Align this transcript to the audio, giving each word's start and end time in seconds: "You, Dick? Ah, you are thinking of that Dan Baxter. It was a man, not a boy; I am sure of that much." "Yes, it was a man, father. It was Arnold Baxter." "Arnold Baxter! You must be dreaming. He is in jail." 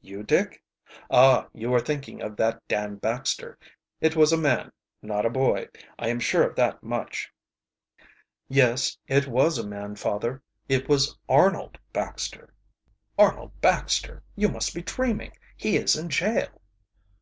"You, 0.00 0.22
Dick? 0.22 0.64
Ah, 1.10 1.48
you 1.52 1.74
are 1.74 1.80
thinking 1.80 2.22
of 2.22 2.34
that 2.38 2.66
Dan 2.66 2.94
Baxter. 2.94 3.58
It 4.00 4.16
was 4.16 4.32
a 4.32 4.38
man, 4.38 4.72
not 5.02 5.26
a 5.26 5.28
boy; 5.28 5.68
I 5.98 6.08
am 6.08 6.18
sure 6.18 6.48
of 6.48 6.56
that 6.56 6.82
much." 6.82 7.30
"Yes, 8.48 8.96
it 9.06 9.26
was 9.26 9.58
a 9.58 9.66
man, 9.68 9.94
father. 9.96 10.42
It 10.66 10.88
was 10.88 11.18
Arnold 11.28 11.76
Baxter." 11.92 12.54
"Arnold 13.18 13.52
Baxter! 13.60 14.22
You 14.34 14.48
must 14.48 14.74
be 14.74 14.80
dreaming. 14.80 15.32
He 15.58 15.76
is 15.76 15.94
in 15.94 16.08
jail." 16.08 16.58